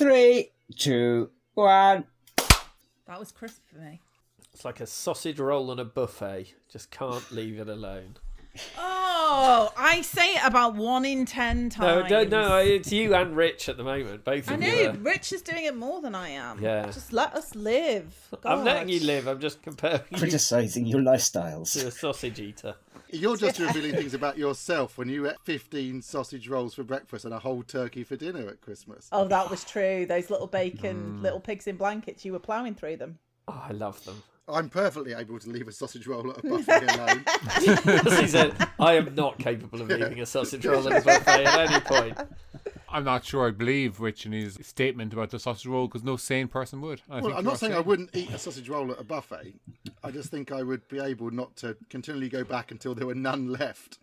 Three, 0.00 0.50
two, 0.76 1.28
one. 1.52 2.04
That 3.06 3.18
was 3.18 3.30
crisp 3.32 3.60
for 3.70 3.80
me. 3.80 4.00
It's 4.54 4.64
like 4.64 4.80
a 4.80 4.86
sausage 4.86 5.38
roll 5.38 5.70
on 5.70 5.78
a 5.78 5.84
buffet. 5.84 6.54
Just 6.72 6.90
can't 6.90 7.30
leave 7.30 7.58
it 7.58 7.68
alone. 7.68 8.16
Oh, 8.78 8.99
Oh, 9.32 9.72
I 9.76 10.02
say 10.02 10.34
it 10.34 10.44
about 10.44 10.74
one 10.74 11.04
in 11.04 11.24
ten 11.24 11.64
No, 11.64 11.68
times. 12.02 12.10
no, 12.10 12.24
no, 12.24 12.56
it's 12.56 12.90
you 12.90 13.14
and 13.14 13.36
Rich 13.36 13.68
at 13.68 13.76
the 13.76 13.84
moment. 13.84 14.24
Both 14.24 14.50
I 14.50 14.54
of 14.54 14.60
know. 14.60 14.66
you. 14.66 14.88
Are, 14.88 14.92
Rich 14.92 15.32
is 15.32 15.40
doing 15.42 15.66
it 15.66 15.76
more 15.76 16.02
than 16.02 16.16
I 16.16 16.30
am. 16.30 16.60
Yeah. 16.60 16.86
Just 16.86 17.12
let 17.12 17.32
us 17.34 17.54
live. 17.54 18.12
I'm 18.44 18.64
letting 18.64 18.88
God. 18.88 18.90
you 18.90 19.06
live. 19.06 19.28
I'm 19.28 19.38
just 19.38 19.62
comparing 19.62 20.00
you 20.10 20.18
Criticising 20.18 20.84
your 20.86 21.00
lifestyles. 21.00 21.72
to 21.78 21.86
a 21.86 21.90
sausage 21.92 22.40
eater. 22.40 22.74
You're 23.12 23.36
just 23.36 23.58
revealing 23.60 23.92
things 23.92 24.14
about 24.14 24.36
yourself 24.36 24.98
when 24.98 25.08
you 25.08 25.28
ate 25.28 25.36
15 25.44 26.02
sausage 26.02 26.48
rolls 26.48 26.74
for 26.74 26.82
breakfast 26.82 27.24
and 27.24 27.32
a 27.32 27.38
whole 27.38 27.62
turkey 27.62 28.02
for 28.02 28.16
dinner 28.16 28.48
at 28.48 28.60
Christmas. 28.60 29.08
Oh, 29.12 29.28
that 29.28 29.48
was 29.48 29.62
true. 29.64 30.06
Those 30.06 30.30
little 30.30 30.48
bacon, 30.48 31.18
mm. 31.18 31.22
little 31.22 31.40
pigs 31.40 31.68
in 31.68 31.76
blankets. 31.76 32.24
You 32.24 32.32
were 32.32 32.40
ploughing 32.40 32.74
through 32.74 32.96
them. 32.96 33.18
Oh, 33.46 33.62
I 33.68 33.72
love 33.72 34.04
them. 34.04 34.22
I'm 34.52 34.68
perfectly 34.68 35.12
able 35.12 35.38
to 35.38 35.50
leave 35.50 35.68
a 35.68 35.72
sausage 35.72 36.06
roll 36.06 36.30
at 36.30 36.38
a 36.38 36.42
buffet 36.48 36.82
alone. 36.94 37.24
He 38.20 38.26
said, 38.26 38.54
I 38.78 38.94
am 38.94 39.14
not 39.14 39.38
capable 39.38 39.80
of 39.82 39.88
leaving 39.88 40.20
a 40.20 40.26
sausage 40.26 40.64
roll 40.66 40.86
at 40.88 41.02
a 41.02 41.04
buffet 41.04 41.44
at 41.44 41.70
any 41.70 41.80
point. 41.80 42.18
I'm 42.92 43.04
not 43.04 43.24
sure 43.24 43.46
I 43.46 43.52
believe 43.52 44.00
Rich 44.00 44.26
in 44.26 44.32
his 44.32 44.58
statement 44.62 45.12
about 45.12 45.30
the 45.30 45.38
sausage 45.38 45.66
roll 45.66 45.86
because 45.86 46.02
no 46.02 46.16
sane 46.16 46.48
person 46.48 46.80
would. 46.80 47.00
I 47.08 47.14
Well, 47.14 47.24
think 47.26 47.36
I'm 47.36 47.44
not 47.44 47.58
saying 47.58 47.72
I 47.74 47.80
wouldn't 47.80 48.10
eat 48.14 48.30
a 48.30 48.38
sausage 48.38 48.68
roll 48.68 48.90
at 48.90 49.00
a 49.00 49.04
buffet. 49.04 49.54
I 50.02 50.10
just 50.10 50.30
think 50.30 50.50
I 50.50 50.62
would 50.62 50.86
be 50.88 50.98
able 50.98 51.30
not 51.30 51.54
to 51.58 51.76
continually 51.88 52.28
go 52.28 52.42
back 52.42 52.72
until 52.72 52.94
there 52.94 53.06
were 53.06 53.14
none 53.14 53.52
left. 53.52 53.98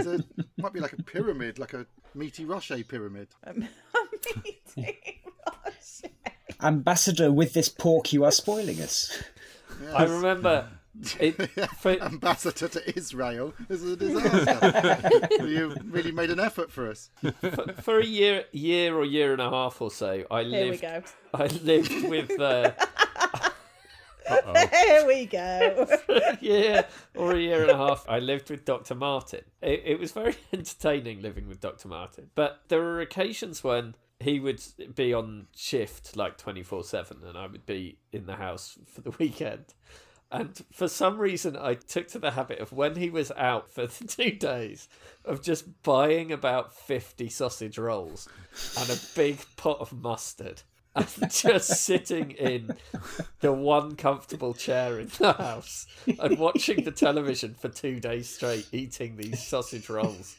So 0.00 0.12
it 0.12 0.24
might 0.56 0.72
be 0.72 0.80
like 0.80 0.92
a 0.92 1.02
pyramid, 1.02 1.58
like 1.58 1.74
a 1.74 1.84
meaty 2.14 2.44
rocher 2.44 2.82
pyramid. 2.84 3.28
Ambassador, 6.62 7.30
with 7.30 7.52
this 7.52 7.68
pork, 7.68 8.12
you 8.12 8.24
are 8.24 8.32
spoiling 8.32 8.80
us. 8.80 9.22
I 9.94 10.04
remember 10.04 10.68
it, 11.20 11.34
for, 11.78 11.90
Ambassador 12.02 12.68
to 12.68 12.96
Israel. 12.96 13.54
This 13.68 13.82
is 13.82 13.92
a 13.92 13.96
disaster. 13.96 15.28
you 15.46 15.74
really 15.84 16.12
made 16.12 16.30
an 16.30 16.40
effort 16.40 16.70
for 16.70 16.90
us. 16.90 17.10
for, 17.40 17.72
for 17.80 17.98
a 18.00 18.04
year, 18.04 18.44
year 18.52 18.96
or 18.96 19.04
year 19.04 19.32
and 19.32 19.40
a 19.40 19.50
half 19.50 19.80
or 19.80 19.90
so. 19.90 20.24
I 20.30 20.42
Here 20.42 20.64
we 20.64 20.70
lived. 20.70 20.82
go. 20.82 21.02
I 21.34 21.46
lived 21.46 22.08
with 22.08 22.40
uh, 22.40 22.72
Here 24.72 25.06
we 25.06 25.26
go. 25.26 25.86
a 26.08 26.38
year 26.40 26.84
or 27.14 27.32
a 27.32 27.38
year 27.38 27.62
and 27.62 27.70
a 27.70 27.76
half. 27.76 28.04
I 28.08 28.18
lived 28.18 28.50
with 28.50 28.64
Dr. 28.64 28.94
Martin. 28.94 29.42
It, 29.62 29.82
it 29.84 30.00
was 30.00 30.12
very 30.12 30.36
entertaining 30.52 31.22
living 31.22 31.48
with 31.48 31.60
Dr. 31.60 31.88
Martin, 31.88 32.30
but 32.34 32.62
there 32.68 32.80
were 32.80 33.00
occasions 33.00 33.64
when 33.64 33.94
he 34.20 34.40
would 34.40 34.62
be 34.94 35.14
on 35.14 35.46
shift 35.56 36.16
like 36.16 36.36
twenty 36.36 36.62
four 36.62 36.84
seven, 36.84 37.18
and 37.26 37.36
I 37.36 37.46
would 37.46 37.66
be 37.66 37.98
in 38.12 38.26
the 38.26 38.36
house 38.36 38.78
for 38.86 39.00
the 39.00 39.10
weekend. 39.18 39.74
And 40.30 40.62
for 40.70 40.88
some 40.88 41.16
reason, 41.16 41.56
I 41.56 41.74
took 41.74 42.08
to 42.08 42.18
the 42.18 42.32
habit 42.32 42.58
of 42.58 42.70
when 42.72 42.96
he 42.96 43.08
was 43.08 43.32
out 43.32 43.70
for 43.70 43.86
the 43.86 44.04
two 44.08 44.32
days 44.32 44.88
of 45.24 45.42
just 45.42 45.82
buying 45.82 46.30
about 46.32 46.74
50 46.74 47.30
sausage 47.30 47.78
rolls 47.78 48.28
and 48.78 48.90
a 48.90 48.98
big 49.14 49.38
pot 49.56 49.78
of 49.80 49.92
mustard 49.92 50.62
and 50.94 51.08
just 51.30 51.84
sitting 51.84 52.32
in 52.32 52.70
the 53.40 53.52
one 53.52 53.96
comfortable 53.96 54.54
chair 54.54 54.98
in 55.00 55.10
the 55.18 55.32
house 55.32 55.86
and 56.18 56.38
watching 56.38 56.84
the 56.84 56.90
television 56.90 57.54
for 57.54 57.68
two 57.68 58.00
days 58.00 58.28
straight, 58.28 58.66
eating 58.72 59.16
these 59.16 59.42
sausage 59.42 59.88
rolls, 59.88 60.36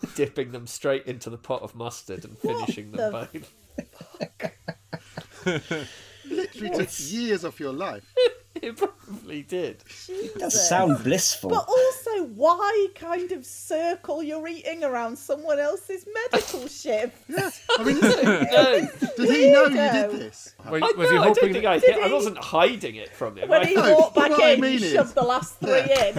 dipping 0.14 0.52
them 0.52 0.66
straight 0.66 1.06
into 1.06 1.30
the 1.30 1.38
pot 1.38 1.62
of 1.62 1.74
mustard 1.74 2.24
and 2.24 2.36
finishing 2.38 2.90
them 2.92 3.12
the 3.12 3.28
both. 3.32 3.52
Literally 6.30 6.70
took 6.76 6.88
years 7.10 7.44
off 7.44 7.58
your 7.60 7.72
life. 7.72 8.04
It 8.62 8.76
probably 8.76 9.42
did. 9.42 9.84
Does 10.36 10.68
sound 10.68 11.04
blissful. 11.04 11.50
But 11.50 11.66
also, 11.68 12.24
why 12.34 12.88
kind 12.96 13.30
of 13.30 13.46
circle 13.46 14.24
you're 14.24 14.46
eating 14.48 14.82
around 14.82 15.16
someone 15.16 15.60
else's 15.60 16.04
medical 16.12 16.66
shift? 16.66 17.16
I 17.78 17.84
mean, 17.84 18.00
No, 18.00 18.88
did 19.16 19.30
he 19.30 19.50
know 19.52 19.66
you 19.66 19.70
did 19.76 20.10
this? 20.10 20.54
Wait, 20.68 20.82
I, 20.82 20.92
was 20.96 21.10
no, 21.10 21.22
he 21.22 21.28
I 21.30 21.32
don't 21.32 21.52
think 21.52 21.64
I, 21.64 21.78
Did 21.78 22.00
I 22.00 22.08
he? 22.08 22.12
wasn't 22.12 22.38
hiding 22.38 22.96
it 22.96 23.14
from 23.14 23.36
him. 23.36 23.48
When 23.48 23.62
I- 23.62 23.66
he 23.66 23.74
No, 23.76 23.94
walked 23.94 24.16
but 24.16 24.22
back 24.22 24.30
what 24.32 24.42
I 24.42 24.50
in, 24.50 24.60
mean 24.60 24.78
you 24.80 24.84
is- 24.86 24.92
shoved 24.94 25.14
the 25.14 25.22
last 25.22 25.54
three 25.60 25.80
in. 25.82 26.16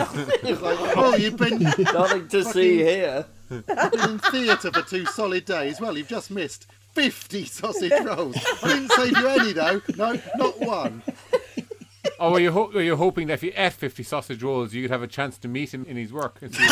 Like, 0.62 0.98
oh, 0.98 1.16
you've 1.18 1.36
been, 1.38 1.60
Nothing 1.60 2.30
to 2.30 2.44
see 2.46 2.78
here. 2.78 3.26
Been 3.66 4.10
in 4.10 4.20
theatre 4.20 4.72
for 4.72 4.82
two 4.82 5.06
solid 5.06 5.46
days. 5.46 5.80
Well, 5.82 5.98
you've 5.98 6.08
just 6.08 6.32
missed 6.32 6.68
50 6.94 7.46
sausage 7.48 7.92
rolls. 8.04 8.38
I 8.64 8.68
didn't 8.74 8.92
save 8.92 9.18
you 9.18 9.28
any, 9.28 9.54
though. 9.54 9.82
No, 9.96 10.20
not 10.38 10.60
one. 10.60 11.04
Oh, 12.20 12.32
were 12.32 12.40
you, 12.40 12.52
ho- 12.52 12.72
were 12.74 12.82
you 12.82 12.96
hoping 12.96 13.28
that 13.28 13.34
if 13.36 13.44
you 13.44 13.52
ate 13.56 13.74
50 13.74 14.04
sausage 14.04 14.44
rolls, 14.44 14.74
you'd 14.74 14.92
have 14.92 15.02
a 15.04 15.08
chance 15.08 15.38
to 15.40 15.48
meet 15.48 15.74
him 15.74 15.86
in 15.86 15.98
his 15.98 16.12
work? 16.14 16.38
and 16.42 16.54
see- 16.54 16.64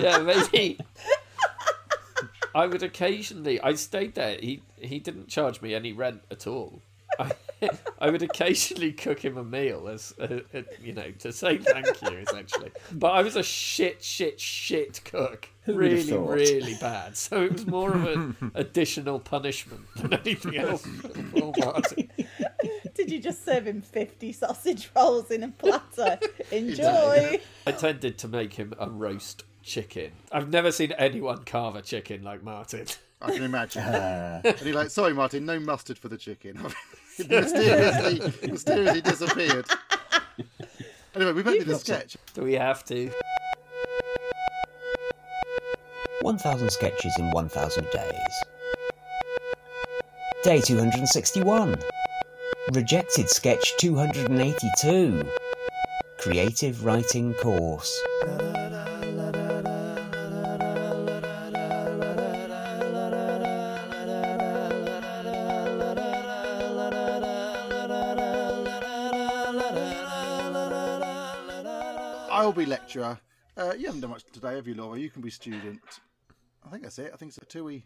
Yeah, 0.00 0.18
maybe. 0.18 0.78
I 2.54 2.66
would 2.66 2.82
occasionally. 2.82 3.60
I 3.60 3.74
stayed 3.74 4.14
there. 4.14 4.36
He 4.40 4.62
he 4.80 4.98
didn't 4.98 5.28
charge 5.28 5.60
me 5.62 5.74
any 5.74 5.92
rent 5.92 6.22
at 6.30 6.46
all. 6.46 6.80
I, 8.00 8.06
I 8.06 8.10
would 8.10 8.22
occasionally 8.22 8.92
cook 8.92 9.24
him 9.24 9.36
a 9.36 9.44
meal 9.44 9.88
as 9.88 10.14
uh, 10.20 10.40
uh, 10.54 10.62
you 10.82 10.92
know 10.92 11.10
to 11.20 11.32
say 11.32 11.58
thank 11.58 12.02
you 12.02 12.18
essentially. 12.18 12.70
But 12.92 13.12
I 13.12 13.22
was 13.22 13.36
a 13.36 13.42
shit, 13.42 14.02
shit, 14.02 14.40
shit 14.40 15.00
cook. 15.04 15.48
Who 15.62 15.74
really, 15.74 16.12
really 16.12 16.74
bad. 16.80 17.16
So 17.16 17.42
it 17.42 17.52
was 17.52 17.66
more 17.66 17.92
of 17.92 18.04
an 18.06 18.52
additional 18.54 19.20
punishment 19.20 19.82
than 19.96 20.14
anything 20.14 20.56
else. 20.56 20.82
for 20.86 21.52
Martin. 21.58 22.10
Did 22.94 23.10
you 23.10 23.20
just 23.20 23.44
serve 23.44 23.66
him 23.66 23.82
50 23.82 24.32
sausage 24.32 24.90
rolls 24.96 25.30
in 25.30 25.42
a 25.42 25.48
platter? 25.48 26.18
Enjoy. 26.50 27.40
I 27.66 27.72
tended 27.72 28.18
to 28.18 28.28
make 28.28 28.54
him 28.54 28.74
a 28.78 28.88
roast 28.88 29.44
chicken. 29.62 30.12
I've 30.32 30.50
never 30.50 30.72
seen 30.72 30.92
anyone 30.92 31.44
carve 31.44 31.76
a 31.76 31.82
chicken 31.82 32.22
like 32.22 32.42
Martin. 32.42 32.86
I 33.22 33.32
can 33.32 33.42
imagine. 33.42 33.82
And 33.82 34.60
you're 34.62 34.74
like, 34.74 34.90
sorry, 34.90 35.12
Martin, 35.12 35.44
no 35.44 35.60
mustard 35.60 35.98
for 35.98 36.08
the 36.08 36.16
chicken. 36.16 36.58
It 37.20 37.30
mysteriously, 37.30 38.48
mysteriously 38.50 39.00
disappeared. 39.02 39.66
Anyway, 41.14 41.32
we've 41.32 41.46
ended 41.46 41.66
the 41.66 41.76
sketch. 41.76 42.16
Do 42.34 42.42
we 42.42 42.54
have 42.54 42.84
to? 42.86 43.10
1,000 46.22 46.70
sketches 46.70 47.12
in 47.18 47.30
1,000 47.30 47.86
days. 47.90 48.44
Day 50.44 50.60
261. 50.60 51.76
Rejected 52.72 53.28
sketch 53.28 53.76
282. 53.78 55.22
Creative 56.18 56.84
writing 56.84 57.34
course. 57.34 58.00
I'll 72.32 72.52
be 72.52 72.64
lecturer. 72.64 73.18
Uh, 73.56 73.74
you 73.76 73.86
haven't 73.86 74.00
done 74.00 74.10
much 74.10 74.24
today, 74.32 74.54
have 74.54 74.66
you, 74.66 74.74
Laura? 74.74 74.98
You 74.98 75.10
can 75.10 75.20
be 75.20 75.30
student. 75.30 75.80
I 76.66 76.70
think 76.70 76.82
that's 76.82 76.98
it. 76.98 77.10
I 77.12 77.16
think 77.16 77.30
it's 77.30 77.38
a 77.38 77.44
Tui, 77.44 77.84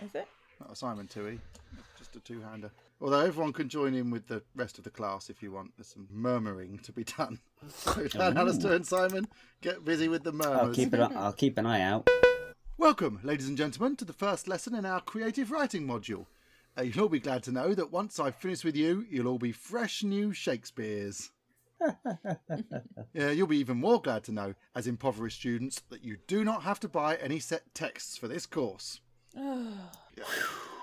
Is 0.00 0.14
it? 0.14 0.28
not 0.60 0.72
a 0.72 0.76
Simon 0.76 1.08
Tui. 1.08 1.40
Just 1.98 2.14
a 2.14 2.20
two-hander. 2.20 2.70
Although 3.00 3.20
everyone 3.20 3.52
can 3.52 3.68
join 3.68 3.94
in 3.94 4.10
with 4.10 4.26
the 4.28 4.42
rest 4.54 4.78
of 4.78 4.84
the 4.84 4.90
class 4.90 5.28
if 5.30 5.42
you 5.42 5.50
want. 5.52 5.72
There's 5.76 5.88
some 5.88 6.06
murmuring 6.10 6.78
to 6.80 6.92
be 6.92 7.04
done. 7.04 7.40
So, 7.68 8.06
Dan, 8.06 8.38
Alistair 8.38 8.74
and 8.74 8.86
Simon, 8.86 9.26
get 9.60 9.84
busy 9.84 10.06
with 10.06 10.22
the 10.22 10.30
I'll 10.30 10.36
murmurs. 10.60 10.76
keep, 10.76 10.94
it, 10.94 11.00
I'll 11.00 11.32
keep 11.32 11.58
an 11.58 11.66
eye 11.66 11.80
out. 11.80 12.08
Welcome, 12.76 13.18
ladies 13.24 13.48
and 13.48 13.56
gentlemen, 13.58 13.96
to 13.96 14.04
the 14.04 14.12
first 14.12 14.46
lesson 14.46 14.76
in 14.76 14.86
our 14.86 15.00
creative 15.00 15.50
writing 15.50 15.84
module. 15.84 16.26
Uh, 16.78 16.82
you'll 16.82 17.04
all 17.04 17.08
be 17.08 17.18
glad 17.18 17.42
to 17.42 17.50
know 17.50 17.74
that 17.74 17.90
once 17.90 18.20
I've 18.20 18.36
finished 18.36 18.64
with 18.64 18.76
you, 18.76 19.04
you'll 19.10 19.26
all 19.26 19.38
be 19.38 19.50
fresh 19.50 20.04
new 20.04 20.32
Shakespeares. 20.32 21.30
yeah, 23.12 23.30
you'll 23.30 23.48
be 23.48 23.58
even 23.58 23.78
more 23.78 24.00
glad 24.00 24.22
to 24.24 24.32
know, 24.32 24.54
as 24.76 24.86
impoverished 24.86 25.40
students, 25.40 25.82
that 25.90 26.04
you 26.04 26.18
do 26.28 26.44
not 26.44 26.62
have 26.62 26.78
to 26.80 26.88
buy 26.88 27.16
any 27.16 27.40
set 27.40 27.74
texts 27.74 28.16
for 28.16 28.28
this 28.28 28.46
course. 28.46 29.00
Yeah. 30.16 30.24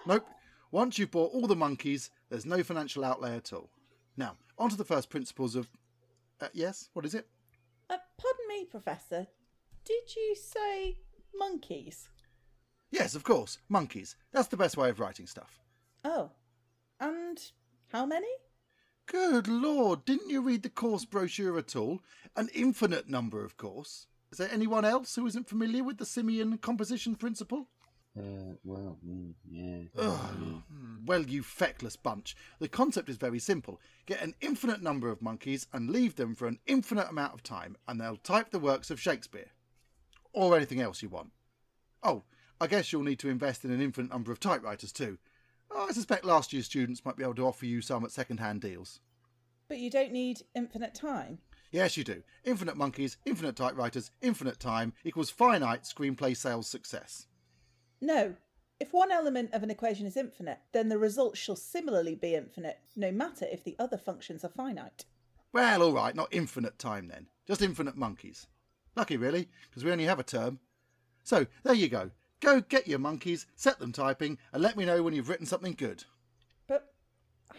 Nope. 0.06 0.26
Once 0.72 0.98
you've 0.98 1.12
bought 1.12 1.34
all 1.34 1.46
the 1.46 1.58
monkeys, 1.58 2.10
there's 2.30 2.46
no 2.46 2.64
financial 2.64 3.04
outlay 3.04 3.36
at 3.36 3.52
all. 3.52 3.70
Now, 4.16 4.38
on 4.58 4.70
to 4.70 4.78
the 4.78 4.86
first 4.86 5.10
principles 5.10 5.56
of. 5.56 5.68
Uh, 6.40 6.48
yes, 6.54 6.88
what 6.94 7.06
is 7.06 7.16
it? 7.16 7.28
Uh, 7.90 7.98
pardon 8.18 8.48
me, 8.48 8.64
Professor. 8.64 9.28
Did 9.84 10.16
you 10.16 10.36
say 10.36 11.00
monkeys? 11.38 12.08
Yes, 12.92 13.14
of 13.14 13.26
course, 13.26 13.58
monkeys. 13.68 14.16
That's 14.32 14.48
the 14.48 14.56
best 14.56 14.78
way 14.78 14.90
of 14.90 15.02
writing 15.02 15.28
stuff. 15.28 15.60
Oh. 16.06 16.30
And 17.00 17.40
how 17.88 18.06
many? 18.06 18.28
Good 19.08 19.48
lord, 19.48 20.06
didn't 20.06 20.30
you 20.30 20.42
read 20.42 20.62
the 20.62 20.70
course 20.70 21.04
brochure 21.04 21.58
at 21.58 21.76
all? 21.76 22.02
An 22.36 22.50
infinite 22.54 23.10
number, 23.10 23.44
of 23.44 23.58
course. 23.58 24.06
Is 24.32 24.38
there 24.38 24.50
anyone 24.52 24.86
else 24.86 25.16
who 25.16 25.26
isn't 25.26 25.50
familiar 25.50 25.84
with 25.84 25.98
the 25.98 26.06
simian 26.06 26.58
composition 26.60 27.16
principle? 27.16 27.70
Uh, 28.18 28.54
well, 28.64 28.98
mm, 29.06 29.34
yeah. 29.50 29.80
Ugh. 29.98 30.62
Well, 31.06 31.24
you 31.24 31.44
feckless 31.44 31.96
bunch. 31.96 32.36
The 32.60 32.68
concept 32.68 33.10
is 33.10 33.18
very 33.18 33.40
simple. 33.40 33.82
Get 34.06 34.22
an 34.22 34.36
infinite 34.42 34.82
number 34.82 35.10
of 35.10 35.22
monkeys 35.22 35.68
and 35.74 35.90
leave 35.90 36.16
them 36.16 36.36
for 36.36 36.48
an 36.48 36.60
infinite 36.68 37.10
amount 37.10 37.34
of 37.34 37.44
time, 37.44 37.78
and 37.88 38.00
they'll 38.00 38.18
type 38.18 38.52
the 38.52 38.60
works 38.60 38.92
of 38.92 39.02
Shakespeare. 39.02 39.52
Or 40.34 40.56
anything 40.56 40.82
else 40.82 41.02
you 41.02 41.10
want. 41.10 41.32
Oh, 42.04 42.24
I 42.62 42.68
guess 42.68 42.92
you'll 42.92 43.04
need 43.04 43.20
to 43.20 43.30
invest 43.30 43.66
in 43.66 43.72
an 43.72 43.82
infinite 43.82 44.12
number 44.12 44.32
of 44.32 44.40
typewriters 44.40 44.92
too. 44.92 45.18
I 45.78 45.92
suspect 45.92 46.26
last 46.26 46.54
year's 46.54 46.66
students 46.66 47.04
might 47.04 47.18
be 47.18 47.24
able 47.24 47.36
to 47.36 47.46
offer 47.46 47.66
you 47.66 47.82
some 47.82 48.06
at 48.06 48.12
second 48.12 48.40
hand 48.40 48.62
deals. 48.62 49.02
But 49.68 49.80
you 49.80 49.90
don't 49.90 50.12
need 50.12 50.44
infinite 50.56 50.96
time. 50.96 51.40
Yes, 51.72 51.98
you 51.98 52.04
do. 52.04 52.24
Infinite 52.44 52.78
monkeys, 52.78 53.18
infinite 53.26 53.56
typewriters, 53.56 54.12
infinite 54.22 54.60
time 54.60 54.94
equals 55.04 55.30
finite 55.30 55.84
screenplay 55.84 56.38
sales 56.38 56.68
success. 56.68 57.28
No. 58.00 58.36
If 58.80 58.94
one 58.94 59.12
element 59.12 59.54
of 59.54 59.64
an 59.64 59.72
equation 59.72 60.06
is 60.06 60.18
infinite, 60.18 60.60
then 60.74 60.90
the 60.90 60.98
result 60.98 61.38
shall 61.38 61.56
similarly 61.56 62.16
be 62.16 62.36
infinite, 62.36 62.80
no 62.96 63.12
matter 63.12 63.46
if 63.52 63.64
the 63.64 63.76
other 63.80 63.98
functions 63.98 64.44
are 64.44 64.50
finite. 64.50 65.06
Well, 65.54 65.82
all 65.82 65.94
right, 65.94 66.16
not 66.16 66.28
infinite 66.32 66.78
time 66.78 67.08
then. 67.08 67.28
Just 67.48 67.62
infinite 67.62 67.96
monkeys. 67.96 68.48
Lucky, 68.96 69.18
really, 69.18 69.48
because 69.70 69.84
we 69.84 69.92
only 69.92 70.06
have 70.06 70.20
a 70.20 70.24
term. 70.24 70.60
So, 71.24 71.46
there 71.64 71.74
you 71.74 71.88
go. 71.88 72.12
Go 72.42 72.62
get 72.62 72.88
your 72.88 73.00
monkeys, 73.00 73.46
set 73.56 73.80
them 73.80 73.92
typing, 73.92 74.38
and 74.52 74.62
let 74.62 74.78
me 74.78 74.86
know 74.86 75.02
when 75.02 75.14
you've 75.14 75.30
written 75.30 75.46
something 75.46 75.74
good. 75.74 76.04
But 76.68 76.94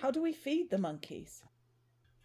how 0.01 0.11
do 0.11 0.23
we 0.23 0.33
feed 0.33 0.71
the 0.71 0.79
monkeys? 0.79 1.43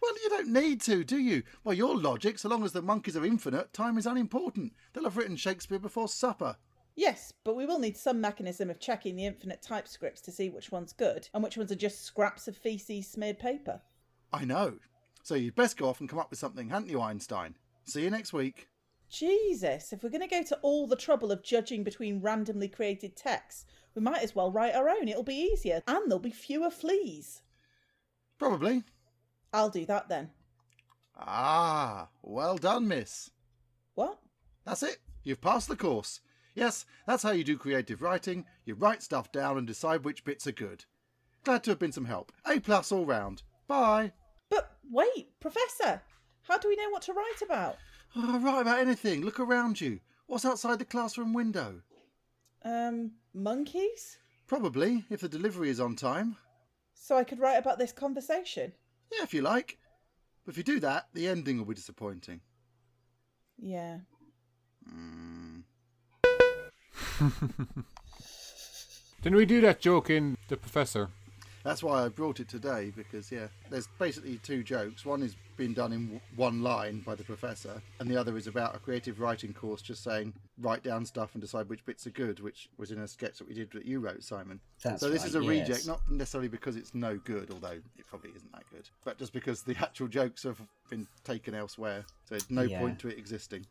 Well, 0.02 0.14
you 0.24 0.30
don't 0.30 0.50
need 0.50 0.82
to, 0.82 1.04
do 1.04 1.18
you? 1.18 1.44
By 1.64 1.74
your 1.74 1.96
logic, 1.96 2.40
so 2.40 2.50
long 2.50 2.64
as 2.64 2.74
the 2.74 2.82
monkeys 2.82 3.16
are 3.16 3.26
infinite, 3.26 3.72
time 3.72 3.98
is 3.98 4.08
unimportant. 4.08 4.74
They'll 4.94 5.04
have 5.04 5.18
written 5.18 5.36
Shakespeare 5.36 5.80
before 5.80 6.08
supper. 6.08 6.58
Yes, 6.96 7.34
but 7.44 7.56
we 7.56 7.66
will 7.66 7.80
need 7.80 7.96
some 7.96 8.20
mechanism 8.20 8.70
of 8.70 8.80
checking 8.80 9.16
the 9.16 9.26
infinite 9.26 9.62
typescripts 9.62 10.20
to 10.22 10.32
see 10.32 10.50
which 10.50 10.72
one's 10.72 10.92
are 10.94 10.98
good 10.98 11.30
and 11.34 11.44
which 11.44 11.56
ones 11.56 11.72
are 11.72 11.76
just 11.76 12.04
scraps 12.04 12.48
of 12.48 12.58
feces 12.58 13.08
smeared 13.08 13.40
paper. 13.40 13.82
I 14.34 14.44
know. 14.44 14.80
So 15.24 15.36
you'd 15.36 15.56
best 15.56 15.78
go 15.78 15.88
off 15.88 16.00
and 16.00 16.10
come 16.10 16.20
up 16.20 16.32
with 16.32 16.40
something, 16.40 16.70
hadn't 16.70 16.90
you, 16.90 17.00
Einstein? 17.00 17.56
See 17.86 18.04
you 18.04 18.10
next 18.10 18.34
week. 18.34 18.68
Jesus, 19.12 19.92
if 19.92 20.02
we're 20.02 20.10
going 20.10 20.28
to 20.28 20.28
go 20.28 20.42
to 20.42 20.58
all 20.62 20.88
the 20.88 20.96
trouble 20.96 21.34
of 21.34 21.44
judging 21.44 21.84
between 21.84 22.22
randomly 22.22 22.70
created 22.70 23.18
texts, 23.18 23.66
we 23.94 24.02
might 24.02 24.24
as 24.24 24.34
well 24.34 24.52
write 24.52 24.74
our 24.74 24.90
own. 24.90 25.10
It'll 25.10 25.22
be 25.22 25.50
easier 25.52 25.84
and 25.86 26.10
there'll 26.10 26.20
be 26.20 26.32
fewer 26.32 26.72
fleas. 26.72 27.42
Probably. 28.40 28.84
I'll 29.54 29.70
do 29.70 29.86
that 29.86 30.08
then. 30.08 30.30
Ah, 31.18 32.08
well 32.22 32.58
done, 32.58 32.88
miss. 32.88 33.30
What? 33.96 34.18
That's 34.66 34.82
it. 34.82 35.00
You've 35.24 35.42
passed 35.42 35.68
the 35.68 35.76
course. 35.76 36.22
Yes, 36.56 36.86
that's 37.06 37.24
how 37.24 37.32
you 37.32 37.44
do 37.44 37.58
creative 37.58 38.02
writing. 38.02 38.46
You 38.64 38.76
write 38.76 39.04
stuff 39.04 39.30
down 39.32 39.58
and 39.58 39.68
decide 39.68 40.06
which 40.06 40.24
bits 40.24 40.48
are 40.48 40.54
good. 40.54 40.86
Glad 41.44 41.64
to 41.64 41.72
have 41.72 41.80
been 41.80 41.92
some 41.92 42.06
help. 42.06 42.32
A 42.46 42.62
plus 42.62 42.92
all 42.94 43.06
round. 43.06 43.44
Bye. 43.68 44.14
But 44.50 44.78
wait, 44.90 45.38
Professor, 45.42 46.02
how 46.44 46.58
do 46.58 46.70
we 46.70 46.78
know 46.78 46.90
what 46.90 47.02
to 47.04 47.14
write 47.14 47.42
about? 47.44 47.78
Oh, 48.16 48.40
write 48.40 48.62
about 48.62 48.80
anything. 48.80 49.24
Look 49.24 49.40
around 49.40 49.80
you. 49.80 50.00
What's 50.28 50.46
outside 50.46 50.80
the 50.80 50.86
classroom 50.86 51.34
window? 51.34 51.82
Um, 52.64 53.12
monkeys? 53.34 54.18
Probably, 54.48 55.06
if 55.10 55.22
the 55.22 55.30
delivery 55.30 55.70
is 55.70 55.80
on 55.80 55.96
time. 55.96 56.38
So 56.94 57.18
I 57.18 57.24
could 57.24 57.40
write 57.40 57.58
about 57.58 57.80
this 57.80 57.92
conversation? 57.92 58.74
Yeah, 59.12 59.24
if 59.24 59.34
you 59.34 59.42
like. 59.42 59.78
But 60.46 60.54
if 60.54 60.58
you 60.58 60.64
do 60.64 60.80
that, 60.82 61.08
the 61.14 61.28
ending 61.28 61.58
will 61.58 61.66
be 61.66 61.76
disappointing. 61.76 62.42
Yeah. 63.58 64.00
Didn't 69.22 69.38
we 69.38 69.46
do 69.46 69.62
that 69.62 69.80
joke 69.80 70.10
in 70.10 70.38
The 70.48 70.58
Professor? 70.58 71.10
That's 71.64 71.84
why 71.84 72.04
I 72.04 72.10
brought 72.10 72.40
it 72.40 72.48
today 72.50 72.92
because 72.96 73.32
yeah, 73.32 73.48
there's 73.70 73.88
basically 74.00 74.38
two 74.38 74.64
jokes. 74.64 75.06
One 75.06 75.22
is 75.22 75.36
being 75.58 75.74
done 75.74 75.94
in 75.94 76.02
w- 76.06 76.22
one 76.36 76.64
line 76.64 77.02
by 77.02 77.14
the 77.14 77.24
professor, 77.24 77.82
and 78.00 78.10
the 78.10 78.18
other 78.18 78.36
is 78.36 78.48
about 78.48 78.76
a 78.76 78.80
creative 78.80 79.20
writing 79.20 79.54
course, 79.54 79.82
just 79.82 80.04
saying 80.04 80.34
write 80.60 80.82
down 80.84 81.06
stuff 81.06 81.32
and 81.34 81.42
decide 81.42 81.70
which 81.70 81.86
bits 81.86 82.08
are 82.08 82.12
good, 82.12 82.40
which 82.40 82.68
was 82.78 82.92
in 82.92 83.00
a 83.00 83.08
sketch 83.08 83.38
that 83.38 83.48
we 83.48 83.54
did 83.54 83.72
that 83.74 83.86
you 83.86 84.00
wrote, 84.00 84.24
Simon. 84.24 84.60
That's 84.84 85.02
so 85.02 85.10
this 85.10 85.22
right, 85.22 85.30
is 85.30 85.36
a 85.36 85.40
yes. 85.44 85.68
reject, 85.70 85.88
not 85.88 86.02
necessarily 86.10 86.48
because 86.48 86.76
it's 86.76 86.96
no 86.96 87.18
good, 87.18 87.52
although 87.52 87.80
it 87.98 88.08
probably 88.08 88.32
isn't 88.36 88.52
that 88.54 88.64
good, 88.72 88.90
but 89.06 89.18
just 89.20 89.34
because 89.34 89.62
the 89.62 89.76
actual 89.80 90.08
jokes 90.08 90.42
have 90.44 90.60
been 90.90 91.08
taken 91.24 91.54
elsewhere. 91.54 92.04
So 92.26 92.36
there's 92.36 92.50
no 92.50 92.64
Yeah. 92.64 92.80
point 92.80 92.98
to 93.00 93.10
it 93.10 93.18
existing, 93.20 93.66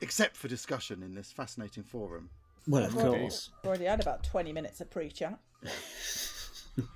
except 0.00 0.36
for 0.36 0.48
discussion 0.48 1.02
in 1.04 1.14
this 1.14 1.30
fascinating 1.30 1.84
forum. 1.84 2.30
Well, 2.66 2.84
of 2.84 2.96
course. 2.96 3.50
We've 3.62 3.68
already 3.68 3.84
had 3.84 4.00
about 4.00 4.24
20 4.24 4.52
minutes 4.52 4.80
of 4.80 4.90
pre 4.90 5.08
chat. 5.08 5.38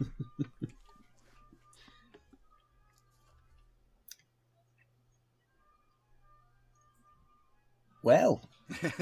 Well, 8.03 8.41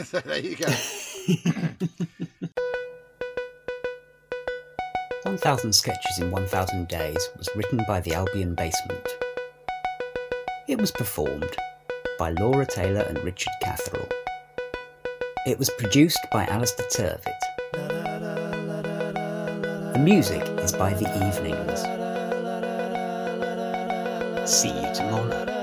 so 0.05 0.19
there 0.25 0.41
you 0.41 0.57
go. 0.57 0.67
1000 5.23 5.73
Sketches 5.73 6.19
in 6.19 6.33
1000 6.33 6.89
Days 6.89 7.29
was 7.37 7.49
written 7.55 7.85
by 7.87 8.01
the 8.01 8.13
Albion 8.15 8.57
Basement. 8.57 9.07
It 10.67 10.81
was 10.81 10.91
performed 10.91 11.57
by 12.19 12.31
Laura 12.31 12.67
Taylor 12.67 13.03
and 13.03 13.23
Richard 13.23 13.53
Catherall. 13.63 14.09
It 15.47 15.59
was 15.59 15.71
produced 15.79 16.27
by 16.33 16.47
Alistair 16.47 16.87
Turvitt. 16.89 17.38
The 19.99 20.05
music 20.05 20.43
is 20.61 20.71
by 20.71 20.95
The 20.95 21.09
Evenings. 21.27 21.81
See 24.49 24.69
you 24.69 24.95
tomorrow. 24.95 25.58